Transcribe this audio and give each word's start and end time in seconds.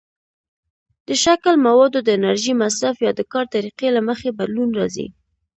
د 1.07 1.09
شکل، 1.23 1.53
موادو، 1.67 1.99
د 2.03 2.09
انرژۍ 2.17 2.53
مصرف، 2.63 2.95
یا 3.05 3.11
د 3.15 3.21
کار 3.31 3.45
طریقې 3.55 3.89
له 3.95 4.01
مخې 4.09 4.29
بدلون 4.39 4.69
راځي. 4.79 5.07